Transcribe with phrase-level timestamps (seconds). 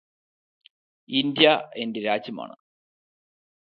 [1.09, 1.47] India
[1.75, 2.55] എന്റെ രാജ്യമാണ്.